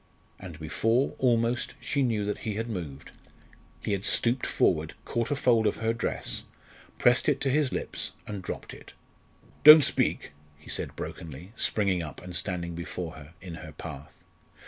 [0.39, 3.11] And before, almost, she knew that he had moved,
[3.81, 6.43] he had stooped forward, caught a fold of her dress,
[6.97, 8.93] pressed it to his lips, and dropped it.
[9.63, 14.23] "Don't speak," he said brokenly, springing up, and standing before her in her path.